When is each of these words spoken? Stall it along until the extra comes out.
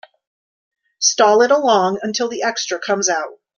Stall 0.97 1.43
it 1.43 1.51
along 1.51 1.99
until 2.01 2.27
the 2.27 2.41
extra 2.41 2.79
comes 2.79 3.07
out. 3.07 3.39